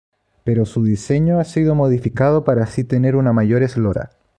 Pero 0.43 0.65
su 0.65 0.83
diseño 0.83 1.39
ha 1.39 1.43
sido 1.43 1.75
modificado 1.75 2.43
para 2.43 2.63
así 2.63 2.83
tener 2.83 3.15
una 3.15 3.33
mayor 3.33 3.61
eslora. 3.61 4.09